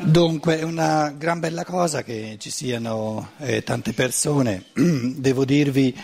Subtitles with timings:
[0.00, 4.66] Dunque, è una gran bella cosa che ci siano eh, tante persone.
[4.72, 5.94] Devo dirvi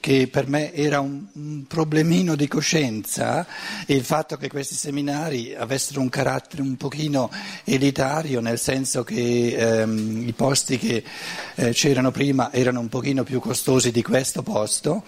[0.00, 3.46] che per me era un, un, problemino di coscienza
[3.86, 7.30] il fatto che questi seminari avessero un carattere un pochino
[7.64, 11.02] elitario, nel senso che ehm, i posti che
[11.56, 15.02] eh, c'erano prima erano un pochino più costosi di questo posto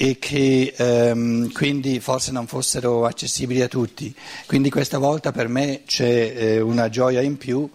[0.00, 4.14] e che ehm, quindi forse non fossero accessibili a tutti.
[4.46, 7.68] Quindi questa volta per me c'è eh, una gioia in più.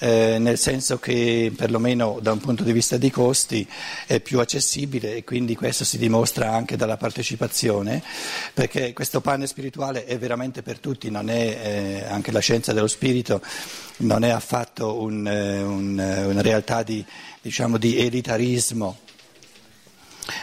[0.00, 3.66] Eh, nel senso che perlomeno da un punto di vista di costi
[4.06, 8.00] è più accessibile e quindi questo si dimostra anche dalla partecipazione,
[8.54, 13.42] perché questo pane spirituale è veramente per tutti, è eh, anche la scienza dello spirito,
[13.96, 17.04] non è affatto un, eh, un, eh, una realtà di,
[17.42, 18.98] diciamo, di elitarismo.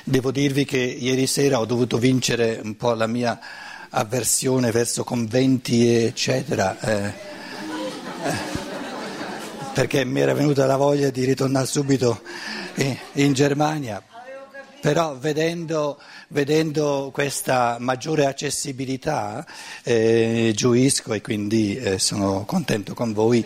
[0.04, 3.40] Devo dirvi che ieri sera ho dovuto vincere un po' la mia
[3.90, 7.14] avversione verso conventi, eccetera, eh, eh,
[9.74, 12.22] perché mi era venuta la voglia di ritornare subito
[13.14, 14.04] in, Germania.
[14.82, 19.46] Però vedendo, vedendo, questa maggiore accessibilità
[19.84, 23.44] eh, gioisco e quindi eh, sono contento con voi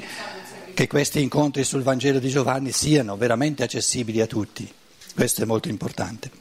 [0.73, 4.69] che questi incontri sul Vangelo di Giovanni siano veramente accessibili a tutti.
[5.19, 6.31] Questo è molto importante.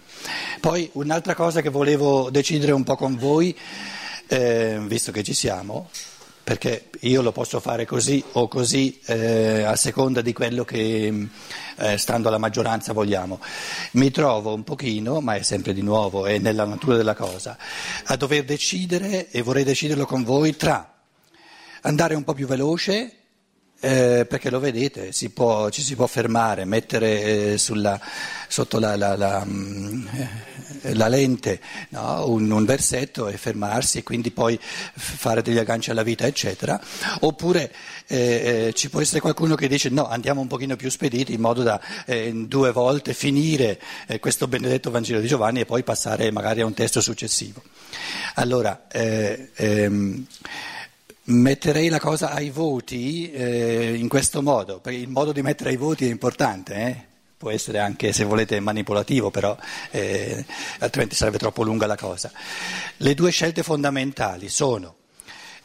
[0.61, 3.53] Poi un'altra cosa che volevo decidere un po' con voi,
[4.29, 5.91] eh, visto che ci siamo,
[6.45, 11.29] perché io lo posso fare così o così eh, a seconda di quello che
[11.77, 13.41] eh, stando alla maggioranza vogliamo.
[13.95, 17.59] Mi trovo un pochino, ma è sempre di nuovo, è nella natura della cosa,
[18.05, 21.01] a dover decidere e vorrei deciderlo con voi tra
[21.81, 23.13] andare un po' più veloce
[23.81, 28.01] eh, perché lo vedete, si può, ci si può fermare, mettere eh, sulla,
[28.49, 30.07] sotto la, la, la, mm,
[30.83, 32.29] eh, la lente no?
[32.29, 36.81] un, un, versetto e fermarsi e quindi poi fare degli agganci alla vita, eccetera.
[37.21, 37.73] Oppure
[38.09, 41.41] eh, eh, ci può essere qualcuno che dice no, andiamo un pochino più spediti in
[41.41, 41.81] modo da
[42.33, 43.79] due volte finire
[44.19, 47.63] questo benedetto Vangelo di Giovanni e poi passare magari a un testo successivo.
[48.35, 50.27] Allora, ehm,
[51.31, 55.77] Metterei la cosa ai voti eh, in questo modo, perché il modo di mettere ai
[55.77, 57.07] voti è importante, eh?
[57.37, 59.55] può essere anche se volete manipolativo, però
[59.91, 60.43] eh,
[60.79, 62.33] altrimenti sarebbe troppo lunga la cosa.
[62.97, 64.97] Le due scelte fondamentali sono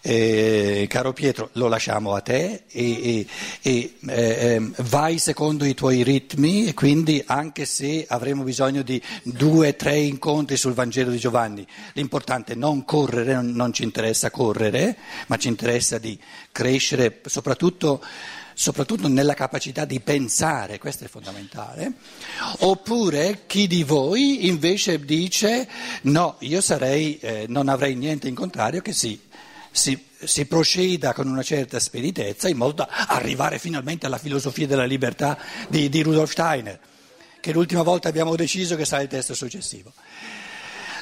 [0.06, 3.28] eh, caro Pietro, lo lasciamo a te e, e,
[3.62, 9.78] e eh, vai secondo i tuoi ritmi e quindi anche se avremo bisogno di due
[9.78, 14.98] tre incontri sul Vangelo di Giovanni, l'importante è non correre, non, non ci interessa correre,
[15.28, 16.20] ma ci interessa di
[16.52, 18.04] crescere soprattutto
[18.56, 21.94] soprattutto nella capacità di pensare, questo è fondamentale,
[22.60, 25.68] oppure chi di voi invece dice
[26.04, 29.20] no, io sarei, eh, non avrei niente in contrario che sì,
[29.74, 34.86] si, si, proceda con una certa speditezza in modo da arrivare finalmente alla filosofia della
[34.86, 36.80] libertà di, di Rudolf Steiner,
[37.40, 39.92] che l'ultima volta abbiamo deciso che sarà il testo successivo.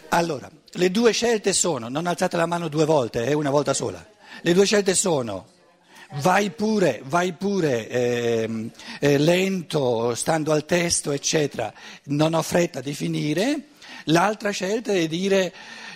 [0.10, 4.04] Allora, le due scelte sono, non alzate la mano due volte, eh, una volta sola,
[4.42, 5.48] le due scelte sono
[6.16, 11.74] vai pure, vai pure eh, eh, lento, stando al testo, eccetera,
[12.06, 13.68] non ho fretta di finire,
[14.06, 15.54] l'altra scelta è dire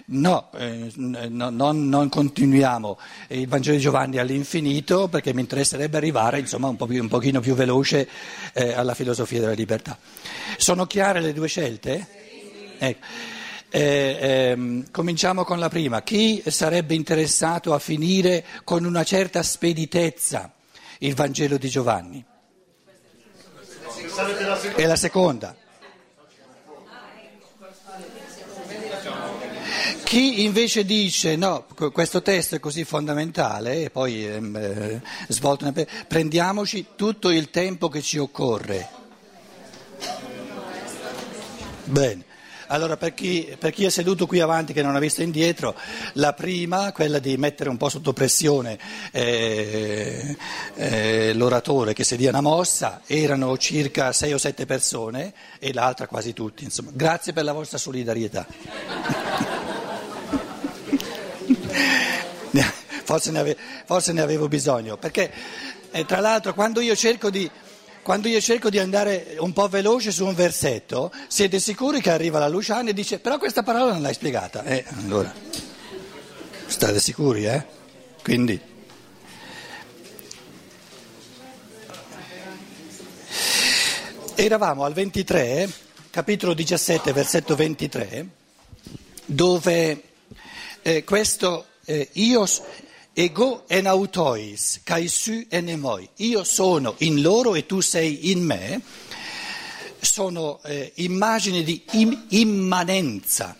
[0.07, 2.99] No, eh, no non, non, continuiamo
[3.29, 7.39] il Vangelo di Giovanni all'infinito perché mi interesserebbe arrivare insomma, un, po più, un pochino
[7.39, 8.07] più veloce
[8.53, 9.97] eh, alla filosofia della libertà.
[10.57, 12.07] Sono chiare le due scelte?
[12.77, 13.05] Ecco.
[13.69, 16.03] Eh, ehm, cominciamo con la prima.
[16.03, 20.53] Chi sarebbe interessato a finire con una certa speditezza
[20.99, 22.23] il Vangelo di Giovanni?
[24.75, 25.55] È la seconda.
[30.05, 35.73] Chi invece dice no, questo testo è così fondamentale e poi ehm, eh, svolto,
[36.07, 38.87] prendiamoci tutto il tempo che ci occorre.
[41.85, 42.23] Bene.
[42.67, 45.75] Allora, per chi, per chi, è seduto qui avanti che non ha visto indietro,
[46.13, 48.77] la prima, quella di mettere un po' sotto pressione
[49.11, 50.35] eh,
[50.75, 56.07] eh, l'oratore che si dia una mossa, erano circa sei o sette persone e l'altra
[56.07, 56.63] quasi tutti.
[56.63, 59.54] Insomma, grazie per la vostra solidarietà.
[63.15, 65.31] Forse, ne ave, forse ne avevo bisogno, perché
[65.91, 67.49] eh, tra l'altro quando io cerco di...
[68.05, 72.37] Quando io cerco di andare un po' veloce su un versetto, siete sicuri che arriva
[72.37, 74.63] la Luciana e dice però questa parola non l'hai spiegata.
[74.63, 75.33] Eh, allora,
[76.67, 77.65] state sicuri, eh?
[78.21, 78.61] Quindi...
[84.35, 85.67] Eravamo al 23,
[86.11, 88.27] capitolo 17, versetto 23,
[89.25, 90.03] dove
[90.83, 92.45] eh, questo eh, io
[93.15, 96.07] ego en autois, kai su en emoi.
[96.17, 98.81] Io sono in loro e tu sei in me,
[100.01, 103.55] sono eh, immagini di im- immanenza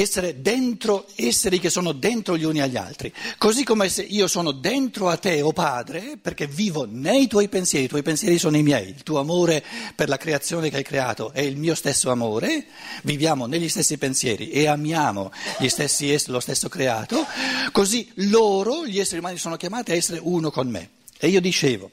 [0.00, 4.52] essere dentro, esseri che sono dentro gli uni agli altri, così come se io sono
[4.52, 8.56] dentro a te, o oh Padre, perché vivo nei tuoi pensieri, i tuoi pensieri sono
[8.56, 9.64] i miei, il tuo amore
[9.94, 12.66] per la creazione che hai creato è il mio stesso amore,
[13.02, 15.32] viviamo negli stessi pensieri e amiamo
[15.66, 17.26] stessi, lo stesso creato,
[17.72, 20.90] così loro, gli esseri umani, sono chiamati a essere uno con me.
[21.18, 21.90] E io dicevo,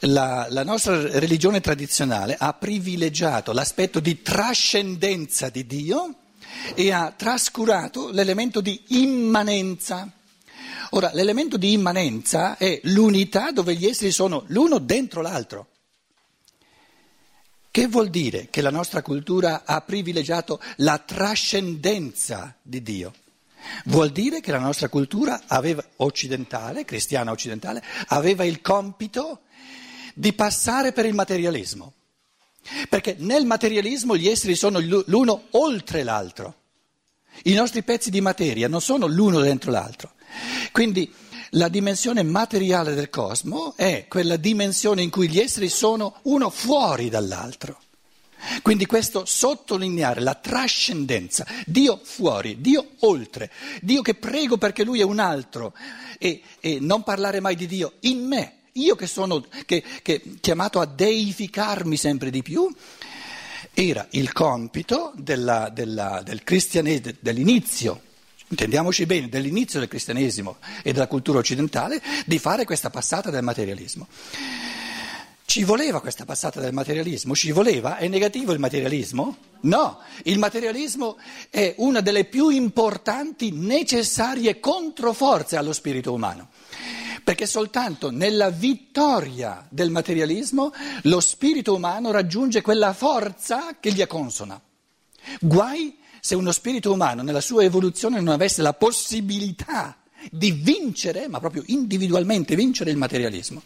[0.00, 6.16] la, la, nostra religione tradizionale ha privilegiato l'aspetto di trascendenza di Dio
[6.74, 10.10] e ha trascurato l'elemento di immanenza.
[10.90, 15.68] Ora, l'elemento di immanenza è l'unità dove gli esseri sono l'uno dentro l'altro.
[17.70, 23.14] Che vuol dire che la nostra cultura ha privilegiato la trascendenza di Dio?
[23.86, 29.42] Vuol dire che la nostra cultura aveva, occidentale, cristiana occidentale, aveva il compito
[30.14, 31.94] di passare per il materialismo.
[32.88, 36.54] Perché nel materialismo gli esseri sono l'uno oltre l'altro.
[37.44, 40.12] I nostri pezzi di materia non sono l'uno dentro l'altro.
[40.70, 41.12] Quindi
[41.50, 47.08] la dimensione materiale del cosmo è quella dimensione in cui gli esseri sono uno fuori
[47.08, 47.78] dall'altro.
[48.62, 53.50] Quindi questo sottolineare la trascendenza, Dio fuori, Dio oltre,
[53.80, 55.74] Dio che prego perché Lui è un altro
[56.18, 58.56] e, e non parlare mai di Dio in me.
[58.76, 62.74] Io che sono che, che, chiamato a deificarmi sempre di più,
[63.74, 68.00] era il compito della, della, del cristianesimo, dell'inizio,
[68.48, 74.08] intendiamoci bene, dell'inizio del cristianesimo e della cultura occidentale, di fare questa passata del materialismo.
[75.44, 77.34] Ci voleva questa passata del materialismo?
[77.34, 77.98] Ci voleva?
[77.98, 79.36] È negativo il materialismo?
[79.62, 81.18] No, il materialismo
[81.50, 86.48] è una delle più importanti, necessarie controforze allo spirito umano
[87.24, 90.72] perché soltanto nella vittoria del materialismo
[91.02, 94.60] lo spirito umano raggiunge quella forza che gli è consona.
[95.40, 99.96] Guai se uno spirito umano nella sua evoluzione non avesse la possibilità
[100.30, 103.62] di vincere, ma proprio individualmente vincere il materialismo.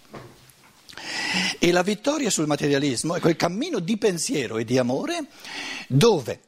[1.58, 5.26] E la vittoria sul materialismo è quel cammino di pensiero e di amore
[5.88, 6.40] dove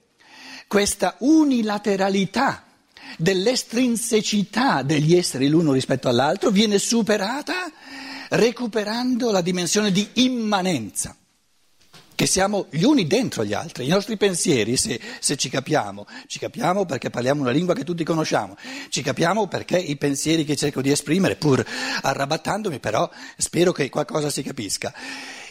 [0.67, 2.68] questa unilateralità
[3.17, 7.71] dell'estrinsecità degli esseri l'uno rispetto all'altro viene superata
[8.31, 11.17] recuperando la dimensione di immanenza,
[12.15, 13.87] che siamo gli uni dentro gli altri.
[13.87, 18.05] I nostri pensieri, se, se, ci capiamo, ci capiamo perché parliamo una lingua che tutti
[18.05, 18.57] conosciamo,
[18.89, 21.65] ci capiamo perché i pensieri che cerco di esprimere, pur
[22.03, 24.93] arrabattandomi, però spero che qualcosa si capisca.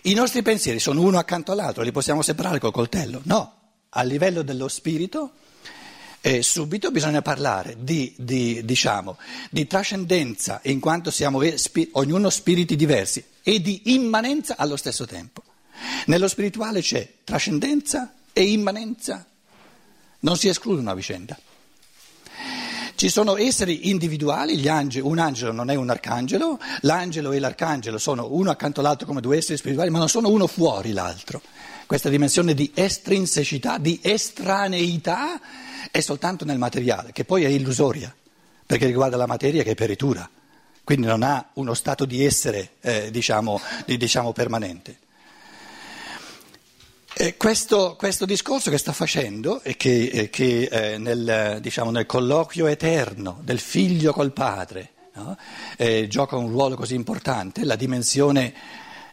[0.03, 3.21] I nostri pensieri sono uno accanto all'altro, li possiamo separare col coltello?
[3.23, 3.53] No,
[3.89, 5.31] a livello dello spirito
[6.21, 9.17] eh, subito bisogna parlare di, di, diciamo,
[9.49, 15.43] di trascendenza in quanto siamo spi- ognuno spiriti diversi e di immanenza allo stesso tempo.
[16.07, 19.25] Nello spirituale c'è trascendenza e immanenza,
[20.19, 21.37] non si escludono a vicenda.
[22.95, 28.27] Ci sono esseri individuali, angeli, un angelo non è un arcangelo, l'angelo e l'arcangelo sono
[28.31, 31.41] uno accanto all'altro come due esseri spirituali, ma non sono uno fuori l'altro.
[31.85, 35.39] Questa dimensione di estrinsecità, di estraneità
[35.91, 38.13] è soltanto nel materiale, che poi è illusoria,
[38.66, 40.30] perché riguarda la materia che è peritura,
[40.83, 44.99] quindi non ha uno stato di essere, eh, diciamo, di, diciamo, permanente.
[47.35, 53.40] Questo, questo, discorso che sta facendo e che, che eh, nel, diciamo, nel, colloquio eterno
[53.44, 55.35] del figlio col padre no?
[55.78, 58.54] eh, gioca un ruolo così importante, la dimensione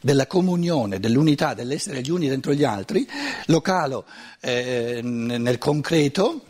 [0.03, 3.09] della comunione, dell'unità, dell'essere gli uni dentro gli altri,
[3.47, 4.05] lo calo
[4.41, 6.43] eh, nel concreto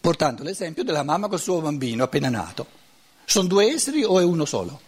[0.00, 2.66] portando l'esempio della mamma col suo bambino appena nato.
[3.24, 4.80] Sono due esseri o è uno solo?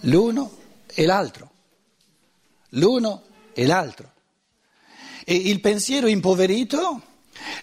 [0.00, 1.50] L'uno e l'altro.
[2.70, 4.12] L'uno e l'altro.
[5.24, 7.02] E il pensiero impoverito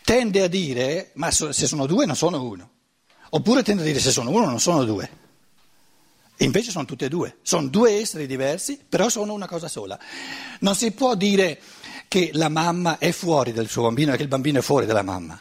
[0.04, 2.70] tende a dire, ma se sono due non sono uno.
[3.30, 5.24] Oppure tende a dire, se sono uno non sono due.
[6.40, 7.38] Invece sono tutte e due.
[7.42, 9.98] Sono due esseri diversi, però sono una cosa sola.
[10.60, 11.60] Non si può dire
[12.08, 15.02] che la mamma è fuori del suo bambino e che il bambino è fuori dalla
[15.02, 15.40] mamma.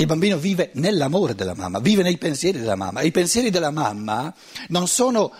[0.00, 3.02] Il bambino vive nell'amore della mamma, vive nei pensieri della mamma.
[3.02, 4.34] I pensieri della mamma
[4.68, 5.30] non sono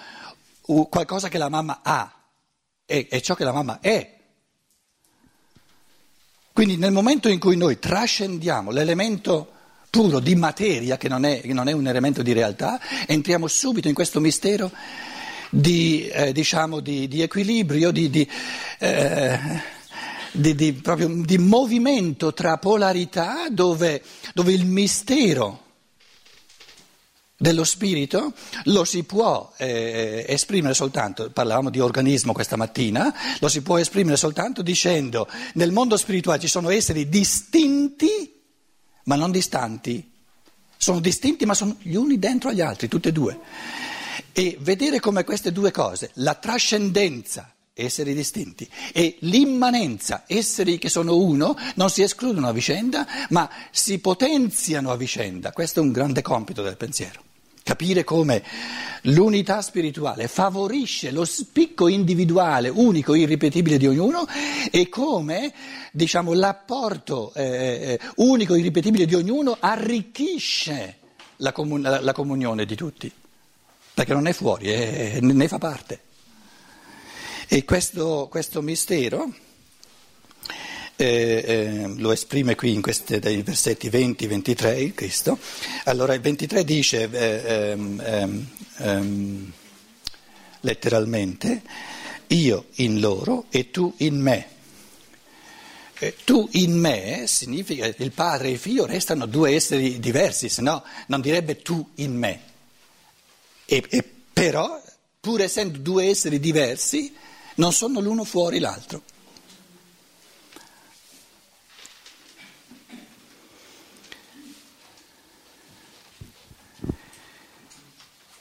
[0.61, 2.13] qualcosa che la mamma ha,
[2.85, 4.19] è, è ciò che la mamma è.
[6.53, 9.51] Quindi nel momento in cui noi trascendiamo l'elemento
[9.89, 13.95] puro di materia, che non è, non è un elemento di realtà, entriamo subito in
[13.95, 14.71] questo mistero
[15.49, 18.31] di, eh, diciamo, di, di equilibrio, di, di,
[18.79, 19.41] eh,
[20.33, 24.03] di, di, proprio, di movimento tra polarità dove,
[24.35, 25.65] dove il mistero
[27.37, 28.35] dello spirito
[28.65, 34.17] lo si può eh, esprimere soltanto, parlavamo di organismo questa mattina, lo si può esprimere
[34.17, 38.39] soltanto dicendo nel mondo spirituale ci sono esseri distinti
[39.05, 40.13] ma non distanti,
[40.77, 43.39] sono distinti ma sono gli uni dentro agli altri, tutti e due.
[44.33, 47.53] E vedere come queste due cose, la trascendenza,
[47.85, 53.99] esseri distinti, e l'immanenza, esseri che sono uno, non si escludono a vicenda, ma si
[53.99, 55.53] potenziano a vicenda.
[55.53, 57.23] Questo è un grande compito del pensiero.
[57.63, 58.43] Capire come
[59.03, 64.27] l'unità spirituale favorisce lo spicco individuale, unico, irripetibile di ognuno
[64.71, 65.53] e come
[65.93, 70.97] diciamo, l'apporto eh, eh unico, irripetibile di ognuno arricchisce
[71.37, 73.13] la, comun- la comunione di tutti,
[73.95, 76.01] perché non è fuori, è, ne fa parte.
[77.53, 79.35] E questo, questo mistero
[80.95, 85.37] eh, eh, lo esprime qui in questi dai versetti 20-23 il Cristo.
[85.87, 89.53] Allora il 23 dice eh, ehm, ehm, ehm,
[90.61, 91.63] letteralmente
[92.29, 94.47] io in loro e tu in me.
[95.99, 100.63] Eh, tu in me significa il padre e il figlio restano due esseri diversi, se
[100.63, 102.43] no non direbbe tu in me.
[103.65, 104.81] E, e però,
[105.19, 107.13] pur essendo due esseri diversi,
[107.61, 109.03] non sono l'uno fuori l'altro.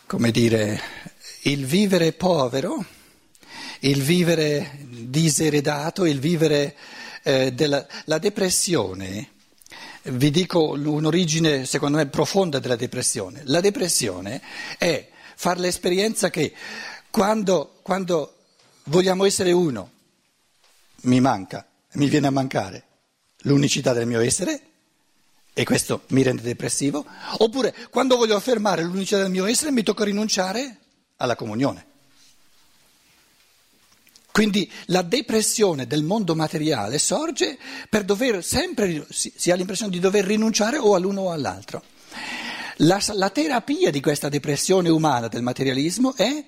[0.06, 0.82] come dire,
[1.44, 2.84] il vivere povero,
[3.82, 6.76] il vivere diseredato, il vivere
[7.22, 9.30] eh, della la depressione.
[10.02, 13.44] Vi dico un'origine secondo me profonda della depressione.
[13.46, 14.42] La depressione
[14.80, 16.54] è fare l'esperienza che
[17.12, 18.39] quando, quando
[18.90, 19.92] vogliamo essere uno
[21.02, 22.84] mi manca, mi viene a mancare
[23.44, 24.62] l'unicità del mio essere
[25.54, 27.06] e questo mi rende depressivo,
[27.38, 30.78] oppure quando voglio affermare l'unicità del mio essere mi tocca rinunciare
[31.18, 31.88] alla comunione.
[34.32, 37.58] Quindi la depressione del mondo materiale sorge
[37.90, 41.84] per dover sempre, si ha l'impressione di dover rinunciare o all'uno o all'altro.
[42.82, 46.46] La, la terapia di questa depressione umana del materialismo è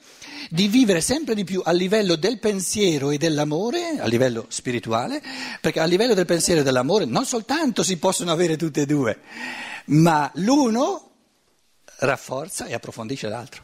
[0.50, 5.21] di vivere sempre di più a livello del pensiero e dell'amore, a livello spirituale,
[5.59, 9.19] perché a livello del pensiero e dell'amore non soltanto si possono avere tutte e due,
[9.88, 11.11] ma l'uno
[11.97, 13.63] rafforza e approfondisce l'altro.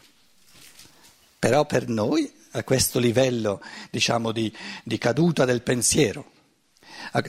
[1.39, 6.31] Però per noi, a questo livello diciamo, di, di caduta del pensiero,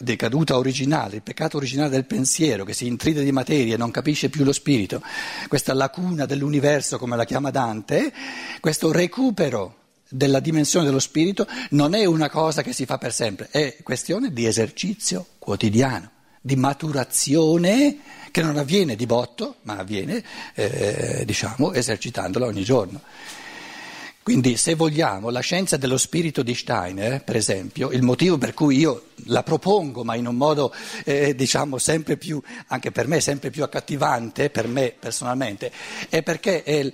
[0.01, 4.29] decaduta originale, il peccato originale del pensiero che si intride di materia e non capisce
[4.29, 5.03] più lo spirito,
[5.49, 8.13] questa lacuna dell'universo come la chiama Dante,
[8.61, 9.77] questo recupero
[10.09, 14.33] della dimensione dello spirito non è una cosa che si fa per sempre, è questione
[14.33, 17.99] di esercizio quotidiano, di maturazione
[18.31, 20.23] che non avviene di botto, ma avviene
[20.55, 23.03] eh, diciamo esercitandola ogni giorno.
[24.29, 28.77] Quindi se vogliamo la scienza dello spirito di Steiner, per esempio, il motivo per cui
[28.77, 30.71] io la propongo, ma in un modo
[31.05, 35.73] eh, diciamo sempre più, anche per me sempre più accattivante, per me personalmente,
[36.11, 36.93] è perché è,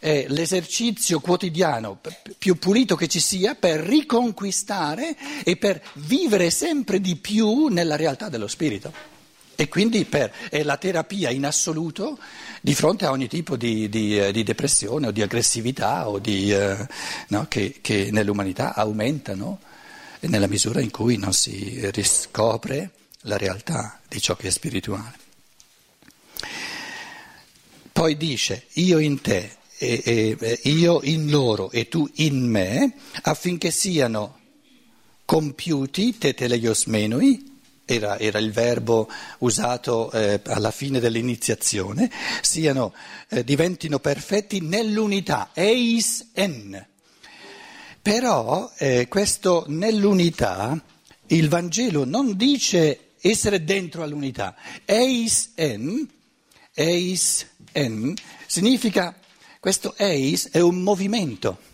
[0.00, 2.00] è l'esercizio quotidiano
[2.36, 8.28] più pulito che ci sia per riconquistare e per vivere sempre di più nella realtà
[8.28, 9.11] dello spirito.
[9.54, 12.18] E quindi per, è la terapia in assoluto
[12.60, 16.52] di fronte a ogni tipo di, di, eh, di depressione o di aggressività o di,
[16.52, 16.86] eh,
[17.28, 19.60] no, che, che, nell'umanità aumentano
[20.20, 22.90] nella misura in cui non si riscopre
[23.22, 25.20] la realtà di ciò che è spirituale.
[27.92, 33.70] Poi dice io in te, e, e, io in loro e tu in me, affinché
[33.70, 34.38] siano
[35.24, 37.51] compiuti teteleios menui,
[37.84, 39.08] era, era, il verbo
[39.38, 42.10] usato eh, alla fine dell'iniziazione,
[42.40, 42.94] siano,
[43.28, 46.86] eh, diventino perfetti nell'unità, eis en.
[48.00, 50.80] Però eh, questo nell'unità,
[51.28, 56.08] il Vangelo non dice essere dentro all'unità, eis en,
[56.74, 58.14] eis en
[58.46, 59.14] significa,
[59.60, 61.70] questo eis è un movimento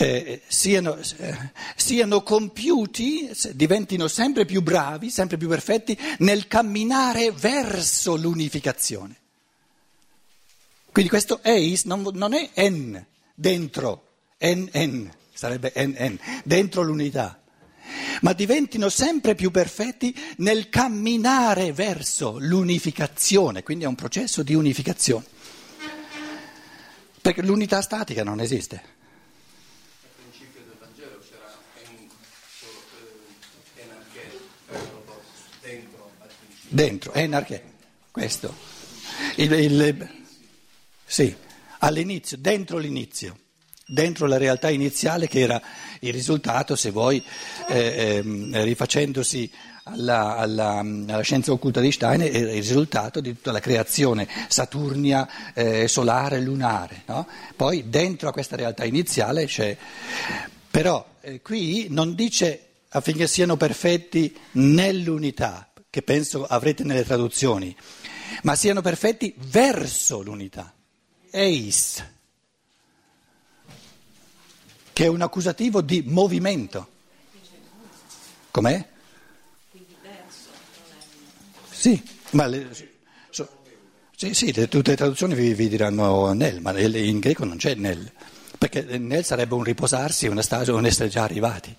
[0.00, 8.14] eh, siano, eh, siano compiuti, diventino sempre più bravi, sempre più perfetti nel camminare verso
[8.14, 9.16] l'unificazione.
[10.92, 14.06] Quindi questo eis non, non è en dentro,
[14.38, 17.42] en en, sarebbe en en, dentro l'unità,
[18.20, 25.24] ma diventino sempre più perfetti nel camminare verso l'unificazione, quindi è un processo di unificazione.
[27.20, 28.96] Perché l'unità statica non esiste.
[36.70, 37.62] Dentro, enarche,
[38.10, 38.54] questo.
[39.36, 40.08] Il, il,
[41.04, 41.34] sì,
[41.78, 43.38] all'inizio, dentro l'inizio,
[43.86, 45.60] dentro la realtà iniziale che era
[46.00, 47.24] il risultato, se vuoi,
[47.68, 49.50] eh, eh, rifacendosi
[49.84, 55.54] alla, alla, alla, scienza occulta di Stein, è il risultato di tutta la creazione saturnia,
[55.54, 57.02] eh, solare, lunare.
[57.06, 57.26] No?
[57.56, 59.76] Poi dentro a questa realtà iniziale c'è...
[60.70, 67.74] Però eh, qui non dice affinché siano perfetti nell'unità, che penso avrete nelle traduzioni,
[68.42, 70.74] ma siano perfetti verso l'unità.
[71.30, 72.04] Eis,
[74.92, 76.96] che è un accusativo di movimento.
[78.50, 78.88] Com'è?
[81.70, 82.68] Sì, ma le,
[83.30, 83.48] so,
[84.16, 88.10] sì, sì, tutte le traduzioni vi, vi, diranno nel, ma in greco non c'è nel,
[88.58, 91.74] perché nel sarebbe un riposarsi, una stasi, un essere già arrivati.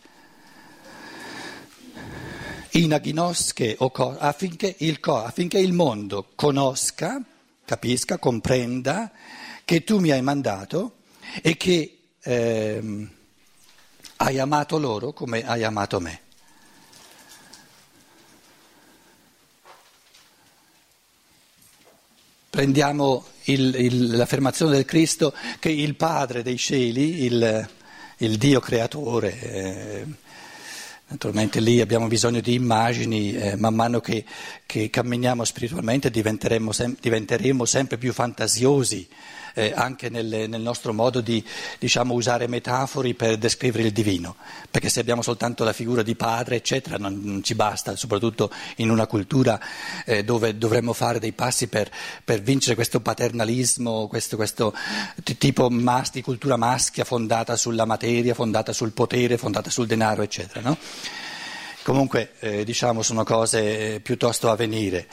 [2.73, 3.75] In agnosche
[4.17, 7.21] affinché il, affinché il mondo conosca,
[7.65, 9.11] capisca, comprenda
[9.65, 10.95] che tu mi hai mandato
[11.41, 13.07] e che eh,
[14.17, 16.21] hai amato loro come hai amato me.
[22.59, 27.69] Prendiamo il, il, l'affermazione del Cristo che il Padre dei cieli, il,
[28.17, 30.05] il Dio creatore, eh,
[31.09, 34.23] naturalmente lì abbiamo bisogno di immagini, eh, man mano che,
[34.65, 39.07] che camminiamo spiritualmente diventeremo, sem- diventeremo sempre più fantasiosi
[39.53, 41.43] eh, anche nel, nel, nostro modo di
[41.77, 44.35] diciamo, usare metafori per descrivere il divino,
[44.69, 48.89] perché se abbiamo soltanto la figura di padre, eccetera, non, non ci basta, soprattutto in
[48.89, 49.59] una cultura
[50.05, 51.89] eh, dove dovremmo fare dei passi per,
[52.23, 54.73] per vincere questo paternalismo, questo, questo
[55.37, 60.61] tipo mas- di cultura maschia fondata sulla materia, fondata sul potere, fondata sul denaro, eccetera.
[60.61, 60.77] No?
[61.83, 65.07] Comunque, eh, diciamo, sono cose eh, piuttosto a venire.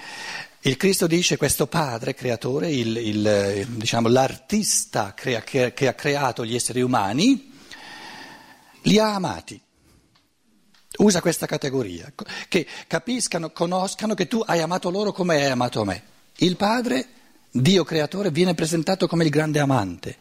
[0.60, 6.44] Il Cristo dice questo padre creatore, il, il, diciamo, l'artista crea, che, che ha creato
[6.44, 7.52] gli esseri umani,
[8.82, 9.60] li ha amati.
[10.98, 12.12] Usa questa categoria,
[12.48, 16.02] che capiscano, conoscano che tu hai amato loro come hai amato me.
[16.38, 17.06] Il padre,
[17.50, 20.18] Dio creatore, viene presentato come il grande amante.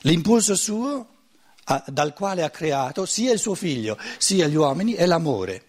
[0.00, 1.06] L'impulso suo,
[1.86, 5.64] dal quale ha creato sia il suo figlio sia gli uomini, è l'amore.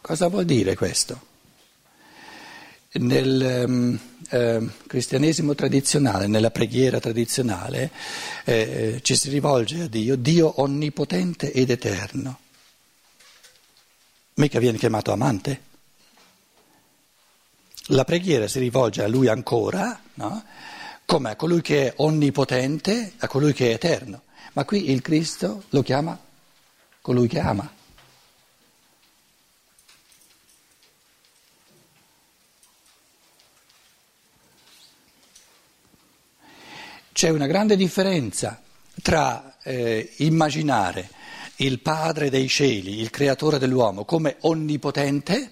[0.00, 1.20] Cosa vuol dire questo?
[2.92, 3.98] Nel
[4.30, 7.90] eh, cristianesimo tradizionale, nella preghiera tradizionale,
[8.44, 12.38] eh, ci si rivolge a Dio, Dio onnipotente ed eterno.
[14.38, 15.62] Mica viene chiamato amante.
[17.90, 20.44] La preghiera si rivolge a Lui ancora, no?
[21.06, 24.24] come a colui che è onnipotente, a colui che è eterno.
[24.52, 26.18] Ma qui il Cristo lo chiama
[27.00, 27.72] colui che ama.
[37.12, 38.62] C'è una grande differenza
[39.00, 41.15] tra eh, immaginare
[41.56, 45.50] il Padre dei cieli, il creatore dell'uomo, come onnipotente,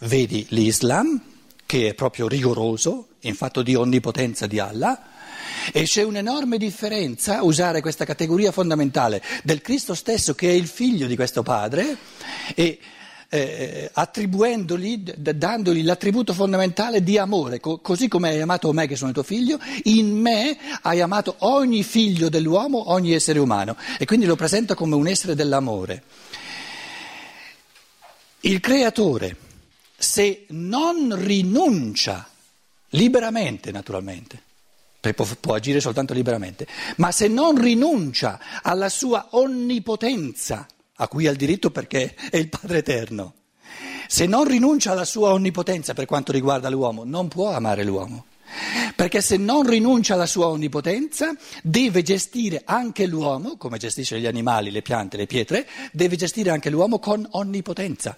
[0.00, 1.20] vedi l'Islam,
[1.66, 5.02] che è proprio rigoroso in fatto di onnipotenza di Allah,
[5.72, 11.06] e c'è un'enorme differenza usare questa categoria fondamentale del Cristo stesso che è il figlio
[11.06, 11.96] di questo Padre
[12.54, 12.78] e
[13.34, 19.08] eh, attribuendogli, dandogli l'attributo fondamentale di amore, Co- così come hai amato me che sono
[19.08, 24.26] il tuo figlio, in me hai amato ogni figlio dell'uomo, ogni essere umano e quindi
[24.26, 26.04] lo presenta come un essere dell'amore.
[28.40, 29.36] Il creatore,
[29.96, 32.28] se non rinuncia
[32.90, 34.40] liberamente, naturalmente,
[35.00, 36.68] può, può agire soltanto liberamente,
[36.98, 42.48] ma se non rinuncia alla sua onnipotenza, a cui ha il diritto perché è il
[42.48, 43.34] Padre Eterno.
[44.06, 48.26] Se non rinuncia alla sua onnipotenza per quanto riguarda l'uomo, non può amare l'uomo.
[48.94, 54.70] Perché se non rinuncia alla sua onnipotenza, deve gestire anche l'uomo, come gestisce gli animali,
[54.70, 58.16] le piante, le pietre, deve gestire anche l'uomo con onnipotenza.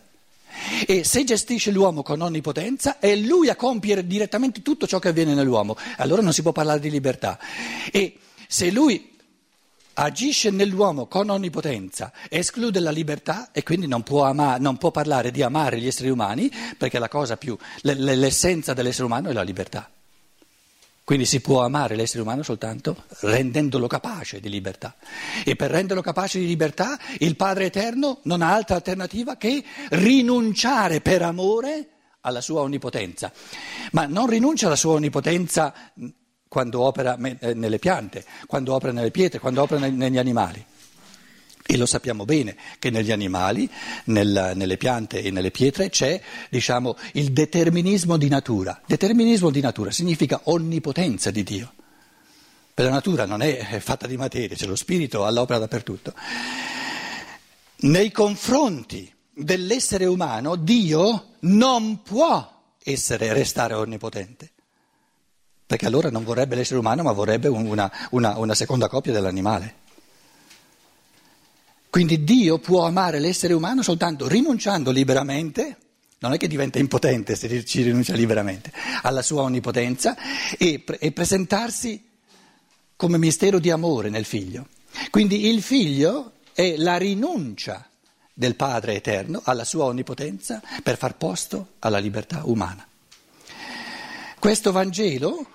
[0.87, 5.35] E se gestisce l'uomo con onnipotenza, è lui a compiere direttamente tutto ciò che avviene
[5.35, 5.77] nell'uomo.
[5.99, 7.39] Allora non si può parlare di libertà.
[7.91, 9.16] E se lui
[9.99, 15.31] agisce nell'uomo con onnipotenza, esclude la libertà e quindi non può, ama- non può parlare
[15.31, 17.01] di amare gli esseri umani perché
[17.39, 19.91] più, l'essenza dell'essere umano è la libertà.
[21.03, 24.97] Quindi si può amare l'essere umano soltanto rendendolo capace di libertà.
[25.45, 31.01] E per renderlo capace di libertà il Padre Eterno non ha altra alternativa che rinunciare
[31.01, 31.89] per amore
[32.23, 33.33] alla sua onnipotenza.
[33.93, 35.73] Ma non rinuncia alla sua onnipotenza
[36.49, 40.65] quando opera eh, nelle piante, quando opera nelle pietre, quando opera negli animali.
[41.69, 43.69] E lo sappiamo bene che negli animali,
[44.05, 48.81] nel, nelle piante e nelle pietre c'è diciamo, il determinismo di natura.
[48.87, 51.73] Determinismo di natura significa onnipotenza di Dio.
[52.73, 56.15] Per la natura non è fatta di materia, c'è lo spirito all'opera dappertutto.
[57.79, 64.53] Nei confronti dell'essere umano Dio non può essere, restare onnipotente.
[65.67, 69.85] Perché allora non vorrebbe l'essere umano, ma vorrebbe una, una, una seconda coppia dell'animale.
[71.91, 75.77] Quindi Dio può amare l'essere umano soltanto rinunciando liberamente,
[76.19, 78.71] non è che diventa impotente se ci rinuncia liberamente,
[79.03, 80.15] alla sua onnipotenza
[80.59, 82.07] e, e presentarsi
[82.97, 84.69] come mistero di amore nel figlio.
[85.11, 87.89] Quindi il figlio è la rinuncia
[88.33, 92.87] del Padre eterno alla sua onnipotenza per far posto alla libertà umana.
[94.39, 95.47] Questo Vangelo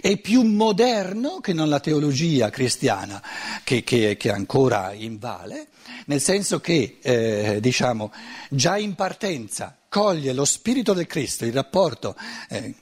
[0.00, 3.22] è più moderno che non la teologia cristiana
[3.64, 5.66] che, che, che ancora invale,
[6.06, 8.12] nel senso che eh, diciamo,
[8.48, 12.16] già in partenza coglie lo spirito del Cristo, il rapporto,
[12.48, 12.74] eh,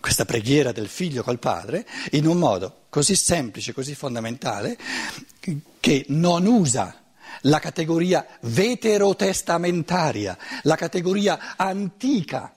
[0.00, 4.76] questa preghiera del figlio col padre, in un modo così semplice, così fondamentale,
[5.78, 6.96] che non usa
[7.42, 12.54] la categoria veterotestamentaria, la categoria antica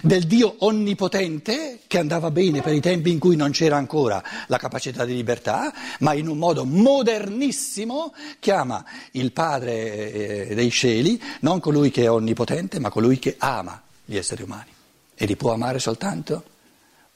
[0.00, 4.56] del Dio onnipotente che andava bene per i tempi in cui non c'era ancora la
[4.56, 11.60] capacità di libertà, ma in un modo modernissimo chiama il Padre eh, dei cieli non
[11.60, 14.70] colui che è onnipotente, ma colui che ama gli esseri umani
[15.14, 16.44] e li può amare soltanto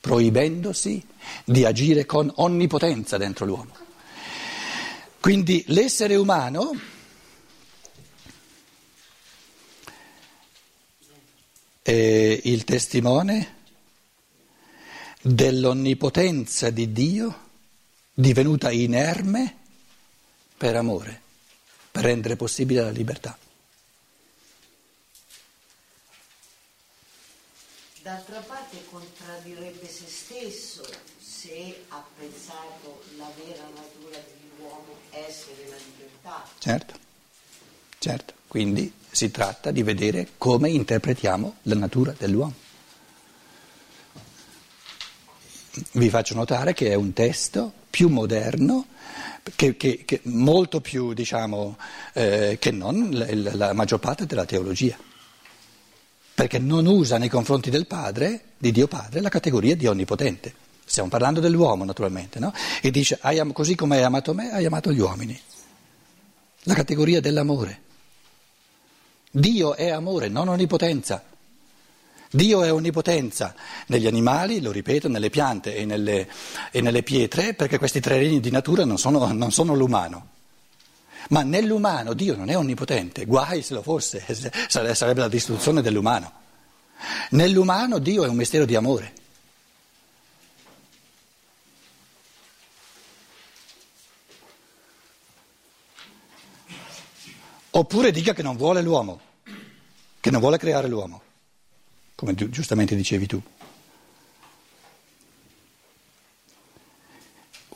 [0.01, 1.05] proibendosi
[1.45, 3.73] di agire con onnipotenza dentro l'uomo.
[5.19, 6.71] Quindi l'essere umano
[11.93, 13.55] è il testimone
[15.23, 17.45] dell'onnipotenza di Dio
[18.13, 19.57] divenuta inerme
[20.57, 21.21] per amore,
[21.93, 23.39] per rendere possibile la libertà.
[28.03, 30.85] D'altra parte contraddirebbe se stesso
[31.21, 36.49] se ha pensato la vera natura dell'uomo essere la libertà.
[36.59, 36.99] Certo,
[38.01, 38.35] certo.
[38.49, 42.53] Quindi si tratta di vedere come interpretiamo la natura dell'uomo.
[45.93, 48.89] Vi faccio notare che è un testo più moderno,
[49.55, 51.79] che, che, che molto più, diciamo,
[52.13, 54.99] eh, che non la, la maggior parte della teologia
[56.35, 60.53] perché non usa nei confronti del Padre, di Dio Padre, la categoria di onnipotente.
[60.85, 62.53] Stiamo parlando dell'uomo naturalmente, no?
[62.83, 63.19] E dice,
[63.55, 65.41] così come hai amato me, hai amato gli uomini.
[66.65, 67.85] La categoria dell'amore.
[69.37, 71.23] Dio è amore, non onnipotenza.
[72.31, 73.55] Dio è onnipotenza
[73.89, 76.27] negli animali, lo ripeto, nelle piante e nelle,
[76.71, 80.29] e nelle pietre, perché questi tre regni di natura non sono, non sono l'umano.
[81.29, 84.25] Ma nell'umano Dio non è onnipotente, guai se lo fosse,
[84.69, 86.33] sarebbe la distruzione dell'umano.
[87.33, 89.13] Nell'umano Dio è un mistero di amore.
[97.73, 99.26] Oppure dica che non vuole l'uomo
[100.27, 101.23] che non vuole creare l'uomo,
[102.17, 103.41] come giustamente dicevi tu.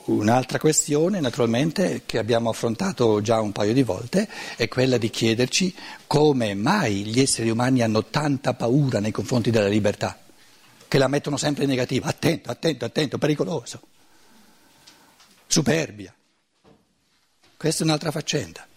[0.07, 5.73] Un'altra questione, naturalmente, che abbiamo affrontato già un paio di volte, è quella di chiederci
[6.07, 10.19] come mai gli esseri umani hanno tanta paura nei confronti della libertà,
[10.89, 13.81] che la mettono sempre in negativa, attento, attento, attento, pericoloso,
[15.47, 16.13] superbia.
[17.55, 18.67] Questa è un'altra faccenda.